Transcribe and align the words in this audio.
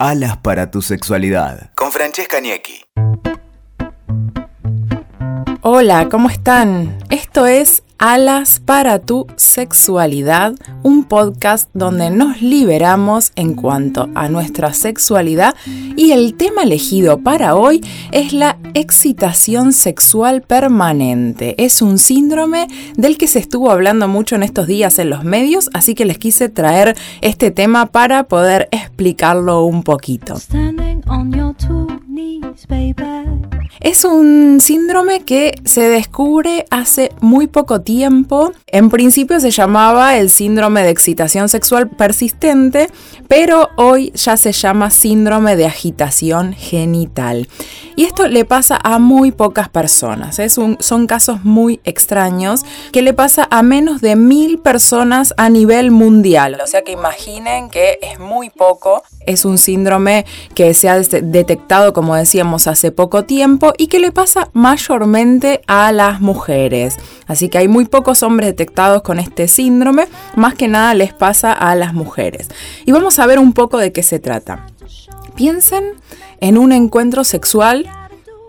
Alas 0.00 0.36
para 0.38 0.72
tu 0.72 0.82
sexualidad. 0.82 1.70
Con 1.76 1.92
Francesca 1.92 2.40
Niecki. 2.40 2.84
Hola, 5.60 6.08
¿cómo 6.08 6.30
están? 6.30 6.98
Esto 7.10 7.46
es 7.46 7.83
Alas 7.98 8.60
para 8.60 8.98
tu 8.98 9.26
sexualidad, 9.36 10.54
un 10.82 11.04
podcast 11.04 11.70
donde 11.74 12.10
nos 12.10 12.42
liberamos 12.42 13.32
en 13.36 13.54
cuanto 13.54 14.10
a 14.14 14.28
nuestra 14.28 14.74
sexualidad 14.74 15.54
y 15.96 16.10
el 16.10 16.34
tema 16.34 16.64
elegido 16.64 17.18
para 17.18 17.54
hoy 17.54 17.82
es 18.10 18.32
la 18.32 18.58
excitación 18.74 19.72
sexual 19.72 20.42
permanente. 20.42 21.54
Es 21.64 21.82
un 21.82 21.98
síndrome 21.98 22.66
del 22.96 23.16
que 23.16 23.28
se 23.28 23.38
estuvo 23.38 23.70
hablando 23.70 24.08
mucho 24.08 24.34
en 24.34 24.42
estos 24.42 24.66
días 24.66 24.98
en 24.98 25.10
los 25.10 25.24
medios, 25.24 25.70
así 25.72 25.94
que 25.94 26.04
les 26.04 26.18
quise 26.18 26.48
traer 26.48 26.96
este 27.20 27.52
tema 27.52 27.86
para 27.86 28.24
poder 28.24 28.68
explicarlo 28.72 29.64
un 29.64 29.82
poquito. 29.84 30.34
Es 33.80 34.04
un 34.04 34.60
síndrome 34.60 35.24
que 35.24 35.54
se 35.64 35.88
descubre 35.88 36.64
hace 36.70 37.10
muy 37.20 37.46
poco 37.46 37.80
tiempo. 37.80 38.52
En 38.66 38.90
principio 38.90 39.40
se 39.40 39.50
llamaba 39.50 40.16
el 40.16 40.30
síndrome 40.30 40.82
de 40.82 40.90
excitación 40.90 41.48
sexual 41.48 41.90
persistente, 41.90 42.88
pero 43.28 43.70
hoy 43.76 44.12
ya 44.14 44.36
se 44.36 44.52
llama 44.52 44.90
síndrome 44.90 45.56
de 45.56 45.66
agitación 45.66 46.54
genital. 46.54 47.48
Y 47.96 48.04
esto 48.04 48.26
le 48.28 48.44
pasa 48.44 48.78
a 48.82 48.98
muy 48.98 49.32
pocas 49.32 49.68
personas. 49.68 50.38
¿eh? 50.38 50.48
son 50.48 51.06
casos 51.06 51.44
muy 51.44 51.80
extraños 51.84 52.62
que 52.92 53.02
le 53.02 53.12
pasa 53.12 53.46
a 53.50 53.62
menos 53.62 54.00
de 54.00 54.16
mil 54.16 54.58
personas 54.58 55.34
a 55.36 55.48
nivel 55.50 55.90
mundial. 55.90 56.58
O 56.62 56.66
sea 56.66 56.82
que 56.82 56.92
imaginen 56.92 57.70
que 57.70 57.98
es 58.02 58.18
muy 58.18 58.50
poco. 58.50 59.02
Es 59.26 59.44
un 59.44 59.58
síndrome 59.58 60.26
que 60.54 60.74
se 60.74 60.88
ha 60.88 60.98
detectado, 60.98 61.92
como 61.92 62.14
decíamos, 62.14 62.66
hace 62.66 62.90
poco 62.92 63.24
tiempo 63.24 63.53
y 63.78 63.88
que 63.88 63.98
le 63.98 64.12
pasa 64.12 64.50
mayormente 64.52 65.62
a 65.66 65.92
las 65.92 66.20
mujeres. 66.20 66.96
Así 67.26 67.48
que 67.48 67.58
hay 67.58 67.68
muy 67.68 67.86
pocos 67.86 68.22
hombres 68.22 68.50
detectados 68.50 69.02
con 69.02 69.18
este 69.18 69.48
síndrome, 69.48 70.06
más 70.36 70.54
que 70.54 70.68
nada 70.68 70.94
les 70.94 71.12
pasa 71.12 71.52
a 71.52 71.74
las 71.74 71.94
mujeres. 71.94 72.48
Y 72.84 72.92
vamos 72.92 73.18
a 73.18 73.26
ver 73.26 73.38
un 73.38 73.52
poco 73.52 73.78
de 73.78 73.92
qué 73.92 74.02
se 74.02 74.18
trata. 74.18 74.66
Piensen 75.34 75.84
en 76.40 76.58
un 76.58 76.72
encuentro 76.72 77.24
sexual 77.24 77.88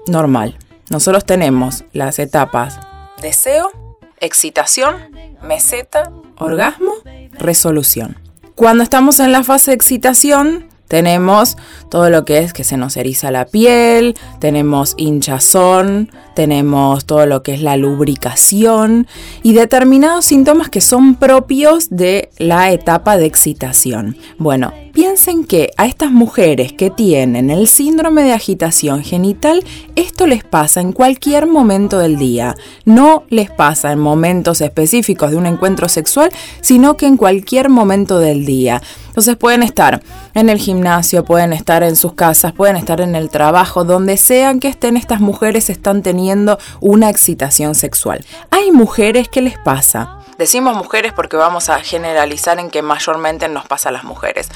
normal. 0.07 0.57
Nosotros 0.89 1.25
tenemos 1.25 1.83
las 1.93 2.19
etapas 2.19 2.79
deseo, 3.21 3.71
excitación, 4.19 4.95
meseta, 5.41 6.11
orgasmo, 6.37 6.93
resolución. 7.33 8.17
Cuando 8.55 8.83
estamos 8.83 9.19
en 9.19 9.31
la 9.31 9.43
fase 9.43 9.71
de 9.71 9.75
excitación, 9.75 10.69
tenemos 10.87 11.57
todo 11.89 12.09
lo 12.09 12.25
que 12.25 12.39
es 12.39 12.53
que 12.53 12.63
se 12.63 12.77
nos 12.77 12.97
eriza 12.97 13.31
la 13.31 13.45
piel, 13.45 14.15
tenemos 14.39 14.93
hinchazón, 14.97 16.11
tenemos 16.35 17.05
todo 17.05 17.25
lo 17.25 17.43
que 17.43 17.53
es 17.53 17.61
la 17.61 17.77
lubricación 17.77 19.07
y 19.43 19.53
determinados 19.53 20.25
síntomas 20.25 20.69
que 20.69 20.81
son 20.81 21.15
propios 21.15 21.89
de 21.89 22.29
la 22.37 22.71
etapa 22.71 23.17
de 23.17 23.25
excitación. 23.25 24.17
Bueno, 24.37 24.73
piensen 24.95 25.43
que 25.43 25.71
a 25.75 25.87
estas 25.87 26.09
mujeres 26.09 26.71
que 26.71 26.89
tienen 26.89 27.49
el 27.49 27.67
síndrome 27.67 28.23
de 28.23 28.31
agitación 28.31 29.03
genital, 29.03 29.61
esto 29.97 30.25
les 30.25 30.45
pasa 30.45 30.79
en 30.79 30.93
cualquier 30.93 31.47
momento 31.47 31.99
del 31.99 32.17
día. 32.17 32.55
No 32.85 33.25
les 33.29 33.51
pasa 33.51 33.91
en 33.91 33.99
momentos 33.99 34.61
específicos 34.61 35.31
de 35.31 35.37
un 35.37 35.47
encuentro 35.47 35.89
sexual, 35.89 36.29
sino 36.61 36.95
que 36.95 37.07
en 37.07 37.17
cualquier 37.17 37.67
momento 37.67 38.19
del 38.19 38.45
día. 38.45 38.81
Entonces 39.09 39.35
pueden 39.35 39.63
estar 39.63 40.01
en 40.33 40.47
el 40.47 40.59
gimnasio, 40.59 41.25
pueden 41.25 41.51
estar 41.51 41.83
en 41.83 41.97
sus 41.97 42.13
casas, 42.13 42.53
pueden 42.53 42.77
estar 42.77 43.01
en 43.01 43.15
el 43.15 43.29
trabajo, 43.29 43.83
donde 43.83 44.15
sean 44.15 44.61
que 44.61 44.69
estén 44.69 44.95
estas 44.95 45.19
mujeres 45.19 45.69
están 45.69 46.03
teniendo 46.03 46.57
una 46.79 47.09
excitación 47.09 47.75
sexual. 47.75 48.25
Hay 48.49 48.71
mujeres 48.71 49.27
que 49.27 49.41
les 49.41 49.57
pasa. 49.57 50.19
Decimos 50.37 50.75
mujeres 50.75 51.13
porque 51.13 51.37
vamos 51.37 51.69
a 51.69 51.79
generalizar 51.79 52.59
en 52.59 52.69
que 52.69 52.81
mayormente 52.81 53.47
nos 53.49 53.65
pasa 53.67 53.89
a 53.89 53.91
las 53.93 54.03
mujeres 54.03 54.49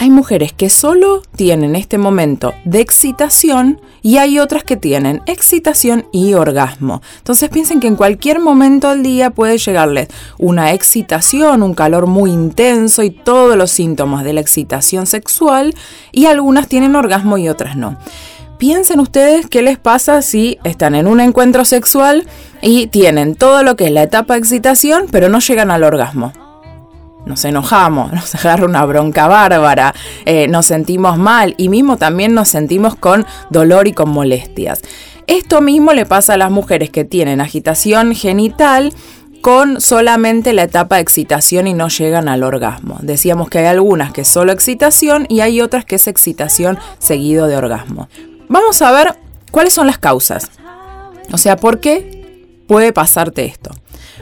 hay 0.00 0.08
mujeres 0.08 0.54
que 0.54 0.70
solo 0.70 1.20
tienen 1.36 1.76
este 1.76 1.98
momento 1.98 2.54
de 2.64 2.80
excitación 2.80 3.82
y 4.00 4.16
hay 4.16 4.38
otras 4.38 4.64
que 4.64 4.78
tienen 4.78 5.20
excitación 5.26 6.06
y 6.10 6.32
orgasmo. 6.32 7.02
Entonces 7.18 7.50
piensen 7.50 7.80
que 7.80 7.86
en 7.86 7.96
cualquier 7.96 8.40
momento 8.40 8.88
del 8.88 9.02
día 9.02 9.28
puede 9.28 9.58
llegarles 9.58 10.08
una 10.38 10.72
excitación, 10.72 11.62
un 11.62 11.74
calor 11.74 12.06
muy 12.06 12.30
intenso 12.30 13.02
y 13.02 13.10
todos 13.10 13.58
los 13.58 13.70
síntomas 13.70 14.24
de 14.24 14.32
la 14.32 14.40
excitación 14.40 15.04
sexual 15.04 15.74
y 16.12 16.24
algunas 16.24 16.66
tienen 16.66 16.96
orgasmo 16.96 17.36
y 17.36 17.50
otras 17.50 17.76
no. 17.76 17.98
Piensen 18.56 19.00
ustedes 19.00 19.48
qué 19.48 19.60
les 19.60 19.76
pasa 19.76 20.22
si 20.22 20.58
están 20.64 20.94
en 20.94 21.08
un 21.08 21.20
encuentro 21.20 21.66
sexual 21.66 22.26
y 22.62 22.86
tienen 22.86 23.34
todo 23.34 23.62
lo 23.62 23.76
que 23.76 23.84
es 23.84 23.92
la 23.92 24.04
etapa 24.04 24.32
de 24.32 24.40
excitación 24.40 25.08
pero 25.10 25.28
no 25.28 25.40
llegan 25.40 25.70
al 25.70 25.84
orgasmo 25.84 26.32
nos 27.26 27.44
enojamos, 27.44 28.12
nos 28.14 28.34
agarra 28.34 28.64
una 28.64 28.84
bronca 28.84 29.28
bárbara, 29.28 29.94
eh, 30.24 30.48
nos 30.48 30.66
sentimos 30.66 31.18
mal 31.18 31.54
y 31.56 31.68
mismo 31.68 31.96
también 31.96 32.34
nos 32.34 32.48
sentimos 32.48 32.94
con 32.96 33.26
dolor 33.50 33.88
y 33.88 33.92
con 33.92 34.10
molestias. 34.10 34.82
Esto 35.26 35.60
mismo 35.60 35.92
le 35.92 36.06
pasa 36.06 36.34
a 36.34 36.36
las 36.36 36.50
mujeres 36.50 36.90
que 36.90 37.04
tienen 37.04 37.40
agitación 37.40 38.14
genital 38.14 38.92
con 39.42 39.80
solamente 39.80 40.52
la 40.52 40.64
etapa 40.64 40.96
de 40.96 41.02
excitación 41.02 41.66
y 41.66 41.74
no 41.74 41.88
llegan 41.88 42.28
al 42.28 42.42
orgasmo. 42.42 42.98
Decíamos 43.00 43.48
que 43.48 43.58
hay 43.58 43.66
algunas 43.66 44.12
que 44.12 44.22
es 44.22 44.28
solo 44.28 44.52
excitación 44.52 45.26
y 45.28 45.40
hay 45.40 45.60
otras 45.60 45.84
que 45.84 45.96
es 45.96 46.08
excitación 46.08 46.78
seguido 46.98 47.46
de 47.46 47.56
orgasmo. 47.56 48.08
Vamos 48.48 48.82
a 48.82 48.90
ver 48.92 49.14
cuáles 49.50 49.72
son 49.72 49.86
las 49.86 49.98
causas. 49.98 50.50
O 51.32 51.38
sea, 51.38 51.56
¿por 51.56 51.80
qué 51.80 52.56
puede 52.66 52.92
pasarte 52.92 53.44
esto? 53.44 53.70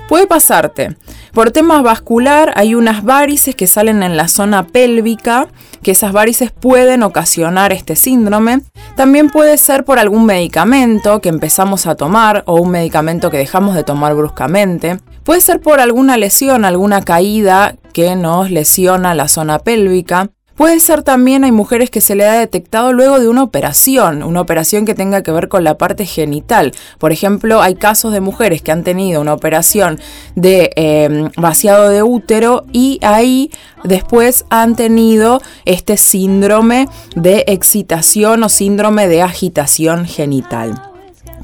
Puede 0.08 0.26
pasarte 0.26 0.96
por 1.38 1.52
temas 1.52 1.84
vascular, 1.84 2.52
hay 2.56 2.74
unas 2.74 3.04
varices 3.04 3.54
que 3.54 3.68
salen 3.68 4.02
en 4.02 4.16
la 4.16 4.26
zona 4.26 4.66
pélvica, 4.66 5.46
que 5.84 5.92
esas 5.92 6.10
varices 6.10 6.50
pueden 6.50 7.04
ocasionar 7.04 7.70
este 7.72 7.94
síndrome. 7.94 8.62
También 8.96 9.30
puede 9.30 9.56
ser 9.56 9.84
por 9.84 10.00
algún 10.00 10.26
medicamento 10.26 11.20
que 11.20 11.28
empezamos 11.28 11.86
a 11.86 11.94
tomar 11.94 12.42
o 12.46 12.60
un 12.60 12.72
medicamento 12.72 13.30
que 13.30 13.36
dejamos 13.36 13.76
de 13.76 13.84
tomar 13.84 14.16
bruscamente. 14.16 14.98
Puede 15.22 15.40
ser 15.40 15.60
por 15.60 15.78
alguna 15.78 16.16
lesión, 16.16 16.64
alguna 16.64 17.02
caída 17.02 17.76
que 17.92 18.16
nos 18.16 18.50
lesiona 18.50 19.14
la 19.14 19.28
zona 19.28 19.60
pélvica. 19.60 20.30
Puede 20.58 20.80
ser 20.80 21.04
también, 21.04 21.44
hay 21.44 21.52
mujeres 21.52 21.88
que 21.88 22.00
se 22.00 22.16
le 22.16 22.26
ha 22.26 22.32
detectado 22.32 22.92
luego 22.92 23.20
de 23.20 23.28
una 23.28 23.44
operación, 23.44 24.24
una 24.24 24.40
operación 24.40 24.86
que 24.86 24.94
tenga 24.96 25.22
que 25.22 25.30
ver 25.30 25.46
con 25.46 25.62
la 25.62 25.78
parte 25.78 26.04
genital. 26.04 26.72
Por 26.98 27.12
ejemplo, 27.12 27.62
hay 27.62 27.76
casos 27.76 28.12
de 28.12 28.20
mujeres 28.20 28.60
que 28.60 28.72
han 28.72 28.82
tenido 28.82 29.20
una 29.20 29.34
operación 29.34 30.00
de 30.34 30.72
em, 30.74 31.30
vaciado 31.36 31.90
de 31.90 32.02
útero 32.02 32.64
y 32.72 32.98
ahí 33.02 33.52
después 33.84 34.46
han 34.50 34.74
tenido 34.74 35.40
este 35.64 35.96
síndrome 35.96 36.88
de 37.14 37.44
excitación 37.46 38.42
o 38.42 38.48
síndrome 38.48 39.06
de 39.06 39.22
agitación 39.22 40.06
genital. 40.06 40.87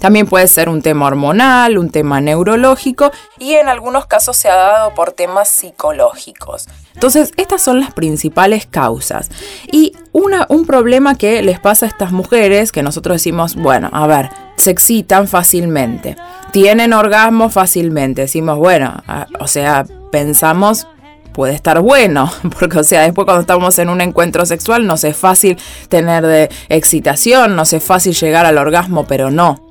También 0.00 0.26
puede 0.26 0.46
ser 0.48 0.68
un 0.68 0.82
tema 0.82 1.06
hormonal, 1.06 1.78
un 1.78 1.90
tema 1.90 2.20
neurológico 2.20 3.10
y 3.38 3.54
en 3.54 3.68
algunos 3.68 4.06
casos 4.06 4.36
se 4.36 4.48
ha 4.48 4.54
dado 4.54 4.94
por 4.94 5.12
temas 5.12 5.48
psicológicos. 5.48 6.68
Entonces, 6.94 7.32
estas 7.36 7.62
son 7.62 7.80
las 7.80 7.92
principales 7.92 8.66
causas. 8.66 9.30
Y 9.70 9.94
una, 10.12 10.46
un 10.48 10.64
problema 10.66 11.16
que 11.16 11.42
les 11.42 11.58
pasa 11.58 11.86
a 11.86 11.88
estas 11.88 12.12
mujeres, 12.12 12.70
que 12.70 12.82
nosotros 12.82 13.16
decimos, 13.16 13.56
bueno, 13.56 13.90
a 13.92 14.06
ver, 14.06 14.30
se 14.56 14.70
excitan 14.70 15.26
fácilmente, 15.26 16.16
tienen 16.52 16.92
orgasmo 16.92 17.50
fácilmente, 17.50 18.22
decimos, 18.22 18.58
bueno, 18.58 19.02
o 19.40 19.48
sea, 19.48 19.86
pensamos 20.12 20.86
puede 21.32 21.54
estar 21.54 21.80
bueno, 21.80 22.30
porque 22.58 22.78
o 22.78 22.84
sea, 22.84 23.02
después 23.02 23.24
cuando 23.24 23.40
estamos 23.40 23.76
en 23.78 23.88
un 23.88 24.00
encuentro 24.00 24.46
sexual 24.46 24.86
nos 24.86 25.02
es 25.02 25.16
fácil 25.16 25.58
tener 25.88 26.24
de 26.24 26.48
excitación, 26.68 27.56
nos 27.56 27.72
es 27.72 27.82
fácil 27.82 28.14
llegar 28.14 28.46
al 28.46 28.56
orgasmo, 28.56 29.04
pero 29.04 29.32
no 29.32 29.63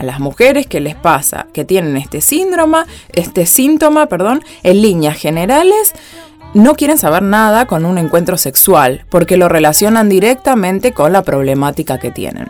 a 0.00 0.02
las 0.02 0.18
mujeres 0.18 0.66
que 0.66 0.80
les 0.80 0.94
pasa, 0.94 1.46
que 1.52 1.66
tienen 1.66 1.98
este 1.98 2.22
síndrome, 2.22 2.78
este 3.12 3.44
síntoma, 3.44 4.06
perdón, 4.06 4.42
en 4.62 4.80
líneas 4.80 5.18
generales, 5.18 5.92
no 6.54 6.74
quieren 6.74 6.96
saber 6.96 7.22
nada 7.22 7.66
con 7.66 7.84
un 7.84 7.98
encuentro 7.98 8.38
sexual, 8.38 9.04
porque 9.10 9.36
lo 9.36 9.50
relacionan 9.50 10.08
directamente 10.08 10.92
con 10.92 11.12
la 11.12 11.22
problemática 11.22 11.98
que 11.98 12.10
tienen. 12.10 12.48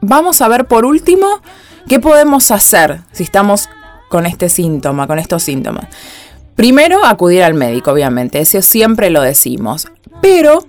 Vamos 0.00 0.40
a 0.40 0.46
ver 0.46 0.66
por 0.66 0.84
último 0.84 1.26
qué 1.88 1.98
podemos 1.98 2.52
hacer 2.52 3.00
si 3.10 3.24
estamos 3.24 3.68
con 4.08 4.24
este 4.24 4.48
síntoma, 4.48 5.08
con 5.08 5.18
estos 5.18 5.42
síntomas. 5.42 5.86
Primero, 6.54 7.04
acudir 7.04 7.42
al 7.42 7.54
médico, 7.54 7.90
obviamente, 7.90 8.38
eso 8.38 8.62
siempre 8.62 9.10
lo 9.10 9.20
decimos, 9.20 9.88
pero 10.22 10.64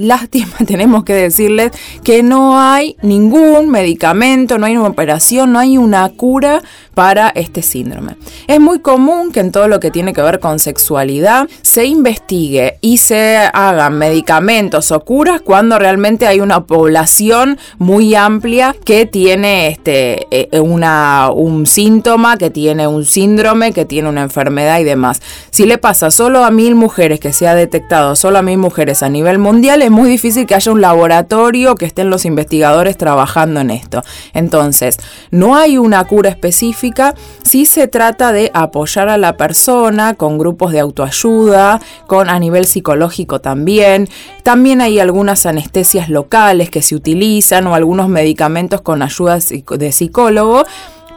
lástima 0.00 0.52
tenemos 0.66 1.04
que 1.04 1.14
decirles 1.14 1.72
que 2.02 2.22
no 2.22 2.58
hay 2.58 2.96
ningún 3.02 3.68
medicamento, 3.68 4.58
no 4.58 4.66
hay 4.66 4.76
una 4.76 4.88
operación, 4.88 5.52
no 5.52 5.58
hay 5.58 5.78
una 5.78 6.08
cura 6.08 6.62
para 6.94 7.28
este 7.30 7.62
síndrome. 7.62 8.16
Es 8.46 8.60
muy 8.60 8.80
común 8.80 9.32
que 9.32 9.40
en 9.40 9.52
todo 9.52 9.68
lo 9.68 9.80
que 9.80 9.90
tiene 9.90 10.12
que 10.12 10.22
ver 10.22 10.40
con 10.40 10.58
sexualidad 10.58 11.48
se 11.62 11.86
investigue 11.86 12.78
y 12.80 12.98
se 12.98 13.38
hagan 13.52 13.96
medicamentos 13.96 14.90
o 14.92 15.00
curas 15.00 15.40
cuando 15.40 15.78
realmente 15.78 16.26
hay 16.26 16.40
una 16.40 16.64
población 16.66 17.58
muy 17.78 18.14
amplia 18.14 18.74
que 18.84 19.06
tiene 19.06 19.68
este, 19.68 20.26
eh, 20.30 20.60
una, 20.60 21.30
un 21.32 21.66
síntoma, 21.66 22.36
que 22.36 22.50
tiene 22.50 22.86
un 22.86 23.04
síndrome, 23.04 23.72
que 23.72 23.84
tiene 23.84 24.08
una 24.08 24.22
enfermedad 24.22 24.80
y 24.80 24.84
demás. 24.84 25.22
Si 25.50 25.66
le 25.66 25.78
pasa 25.78 26.10
solo 26.10 26.44
a 26.44 26.50
mil 26.50 26.74
mujeres 26.74 27.20
que 27.20 27.32
se 27.32 27.48
ha 27.48 27.54
detectado, 27.54 28.16
solo 28.16 28.38
a 28.38 28.42
mil 28.42 28.58
mujeres 28.58 29.02
a 29.02 29.08
nivel 29.08 29.38
mundial, 29.38 29.82
es 29.90 29.96
muy 29.96 30.08
difícil 30.08 30.46
que 30.46 30.54
haya 30.54 30.70
un 30.70 30.80
laboratorio 30.80 31.74
que 31.74 31.84
estén 31.84 32.10
los 32.10 32.24
investigadores 32.24 32.96
trabajando 32.96 33.58
en 33.58 33.70
esto. 33.70 34.02
Entonces, 34.34 34.98
no 35.32 35.56
hay 35.56 35.78
una 35.78 36.04
cura 36.04 36.30
específica, 36.30 37.16
sí 37.42 37.66
se 37.66 37.88
trata 37.88 38.30
de 38.30 38.52
apoyar 38.54 39.08
a 39.08 39.18
la 39.18 39.36
persona 39.36 40.14
con 40.14 40.38
grupos 40.38 40.70
de 40.70 40.78
autoayuda, 40.78 41.80
con 42.06 42.28
a 42.28 42.38
nivel 42.38 42.66
psicológico 42.66 43.40
también. 43.40 44.08
También 44.44 44.80
hay 44.80 45.00
algunas 45.00 45.44
anestesias 45.44 46.08
locales 46.08 46.70
que 46.70 46.82
se 46.82 46.94
utilizan 46.94 47.66
o 47.66 47.74
algunos 47.74 48.08
medicamentos 48.08 48.82
con 48.82 49.02
ayuda 49.02 49.40
de 49.40 49.90
psicólogo 49.90 50.64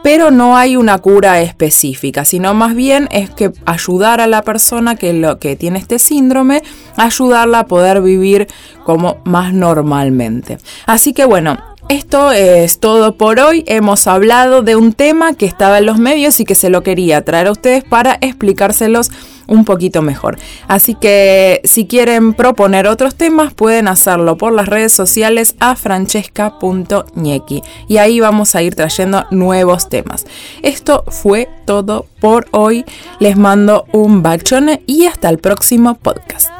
pero 0.04 0.30
no 0.30 0.58
hay 0.58 0.76
una 0.76 0.98
cura 0.98 1.40
específica, 1.40 2.26
sino 2.26 2.52
más 2.52 2.74
bien 2.74 3.08
es 3.10 3.30
que 3.30 3.52
ayudar 3.64 4.20
a 4.20 4.26
la 4.26 4.42
persona 4.42 4.96
que, 4.96 5.14
lo, 5.14 5.38
que 5.38 5.56
tiene 5.56 5.78
este 5.78 5.98
síndrome, 5.98 6.62
ayudarla 6.98 7.60
a 7.60 7.66
poder 7.66 8.02
vivir 8.02 8.46
como 8.84 9.22
más 9.24 9.54
normalmente. 9.54 10.58
Así 10.84 11.14
que 11.14 11.24
bueno, 11.24 11.56
esto 11.88 12.32
es 12.32 12.80
todo 12.80 13.16
por 13.16 13.40
hoy. 13.40 13.64
Hemos 13.66 14.06
hablado 14.06 14.60
de 14.60 14.76
un 14.76 14.92
tema 14.92 15.32
que 15.32 15.46
estaba 15.46 15.78
en 15.78 15.86
los 15.86 15.96
medios 15.96 16.38
y 16.38 16.44
que 16.44 16.54
se 16.54 16.68
lo 16.68 16.82
quería 16.82 17.24
traer 17.24 17.46
a 17.46 17.52
ustedes 17.52 17.82
para 17.82 18.18
explicárselos 18.20 19.10
un 19.46 19.64
poquito 19.64 20.02
mejor. 20.02 20.38
Así 20.68 20.94
que 20.94 21.60
si 21.64 21.86
quieren 21.86 22.34
proponer 22.34 22.86
otros 22.86 23.14
temas 23.14 23.52
pueden 23.54 23.88
hacerlo 23.88 24.36
por 24.36 24.52
las 24.52 24.68
redes 24.68 24.92
sociales 24.92 25.56
a 25.60 25.76
francesca.ñequi 25.76 27.62
y 27.88 27.96
ahí 27.98 28.20
vamos 28.20 28.54
a 28.54 28.62
ir 28.62 28.74
trayendo 28.74 29.24
nuevos 29.30 29.88
temas. 29.88 30.26
Esto 30.62 31.04
fue 31.08 31.48
todo 31.64 32.06
por 32.20 32.46
hoy. 32.50 32.84
Les 33.20 33.36
mando 33.36 33.86
un 33.92 34.22
bachone 34.22 34.82
y 34.86 35.06
hasta 35.06 35.28
el 35.28 35.38
próximo 35.38 35.94
podcast. 35.94 36.50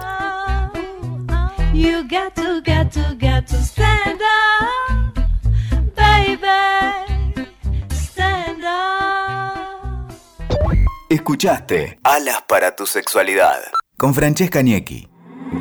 Escuchaste 11.14 12.00
Alas 12.02 12.42
para 12.48 12.74
tu 12.74 12.86
sexualidad 12.86 13.60
con 13.96 14.16
Francesca 14.16 14.62
Niecki. 14.62 15.08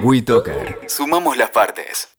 WeToker. 0.01 0.79
Sumamos 0.87 1.37
las 1.37 1.51
partes. 1.51 2.13